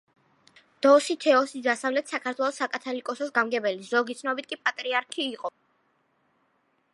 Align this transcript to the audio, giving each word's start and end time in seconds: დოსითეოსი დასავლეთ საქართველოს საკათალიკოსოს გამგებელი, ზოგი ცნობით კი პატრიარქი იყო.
დოსითეოსი 0.85 1.61
დასავლეთ 1.67 2.13
საქართველოს 2.13 2.57
საკათალიკოსოს 2.61 3.31
გამგებელი, 3.37 3.87
ზოგი 3.91 4.17
ცნობით 4.23 4.51
კი 4.55 4.59
პატრიარქი 4.63 5.27
იყო. 5.37 5.53